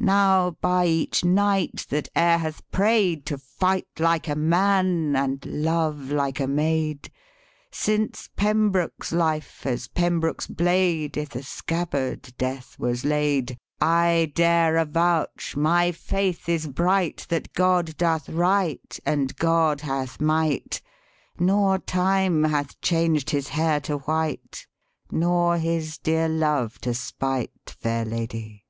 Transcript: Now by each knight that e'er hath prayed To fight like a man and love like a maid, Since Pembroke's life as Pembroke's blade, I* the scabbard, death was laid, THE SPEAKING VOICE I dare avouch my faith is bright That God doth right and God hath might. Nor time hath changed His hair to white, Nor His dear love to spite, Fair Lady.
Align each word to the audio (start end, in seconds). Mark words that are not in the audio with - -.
Now 0.00 0.50
by 0.60 0.86
each 0.86 1.24
knight 1.24 1.86
that 1.90 2.08
e'er 2.16 2.38
hath 2.38 2.68
prayed 2.72 3.24
To 3.26 3.38
fight 3.38 3.86
like 4.00 4.26
a 4.26 4.34
man 4.34 5.14
and 5.14 5.46
love 5.46 6.10
like 6.10 6.40
a 6.40 6.48
maid, 6.48 7.08
Since 7.70 8.28
Pembroke's 8.34 9.12
life 9.12 9.64
as 9.64 9.86
Pembroke's 9.86 10.48
blade, 10.48 11.16
I* 11.16 11.26
the 11.26 11.44
scabbard, 11.44 12.34
death 12.36 12.76
was 12.80 13.04
laid, 13.04 13.46
THE 13.46 13.52
SPEAKING 13.52 13.58
VOICE 13.80 13.88
I 13.88 14.32
dare 14.34 14.76
avouch 14.76 15.54
my 15.54 15.92
faith 15.92 16.48
is 16.48 16.66
bright 16.66 17.24
That 17.28 17.52
God 17.52 17.96
doth 17.96 18.28
right 18.28 18.98
and 19.06 19.36
God 19.36 19.82
hath 19.82 20.20
might. 20.20 20.82
Nor 21.38 21.78
time 21.78 22.42
hath 22.42 22.80
changed 22.80 23.30
His 23.30 23.50
hair 23.50 23.78
to 23.82 23.98
white, 23.98 24.66
Nor 25.12 25.58
His 25.58 25.96
dear 25.98 26.28
love 26.28 26.80
to 26.80 26.92
spite, 26.92 27.70
Fair 27.78 28.04
Lady. 28.04 28.64